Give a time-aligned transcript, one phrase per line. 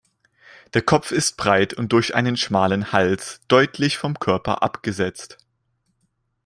[0.73, 5.37] Der Kopf ist breit und durch einen schmalen Hals deutlich vom Körper abgesetzt.